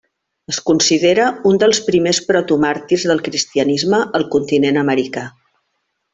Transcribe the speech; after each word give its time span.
Es 0.51 0.57
considera 0.69 1.27
un 1.49 1.59
dels 1.63 1.79
primers 1.89 2.21
protomàrtirs 2.31 3.05
del 3.11 3.21
cristianisme 3.29 4.01
al 4.21 4.27
continent 4.37 4.81
americà. 4.87 5.29